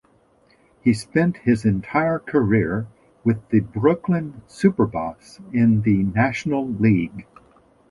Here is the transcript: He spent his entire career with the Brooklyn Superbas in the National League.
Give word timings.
He 0.83 0.95
spent 0.95 1.37
his 1.37 1.63
entire 1.63 2.17
career 2.17 2.87
with 3.23 3.47
the 3.49 3.59
Brooklyn 3.59 4.41
Superbas 4.47 5.39
in 5.53 5.83
the 5.83 6.01
National 6.01 6.67
League. 6.67 7.27